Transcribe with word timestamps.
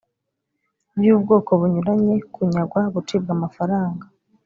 by 0.97 1.05
ubwoko 1.15 1.49
bunyuranye 1.59 2.15
kunyagwa 2.33 2.81
gucibwa 2.93 3.31
amafaranga 3.37 4.05